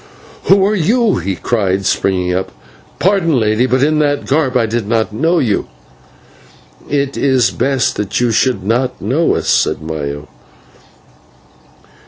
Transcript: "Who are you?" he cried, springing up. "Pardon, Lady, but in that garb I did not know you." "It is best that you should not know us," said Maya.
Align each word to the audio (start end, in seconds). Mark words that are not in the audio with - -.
"Who 0.45 0.65
are 0.65 0.73
you?" 0.73 1.17
he 1.19 1.35
cried, 1.35 1.85
springing 1.85 2.33
up. 2.33 2.51
"Pardon, 2.97 3.39
Lady, 3.39 3.67
but 3.67 3.83
in 3.83 3.99
that 3.99 4.25
garb 4.25 4.57
I 4.57 4.65
did 4.65 4.87
not 4.87 5.13
know 5.13 5.37
you." 5.37 5.67
"It 6.89 7.15
is 7.17 7.51
best 7.51 7.97
that 7.97 8.19
you 8.19 8.31
should 8.31 8.63
not 8.63 8.99
know 8.99 9.35
us," 9.35 9.47
said 9.47 9.79
Maya. 9.79 10.21